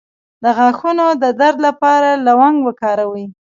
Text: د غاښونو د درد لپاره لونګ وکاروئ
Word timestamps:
د 0.43 0.45
غاښونو 0.57 1.05
د 1.23 1.25
درد 1.39 1.57
لپاره 1.67 2.09
لونګ 2.27 2.57
وکاروئ 2.67 3.25